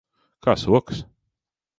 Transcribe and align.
Kā 0.47 0.55
sokas? 0.61 1.03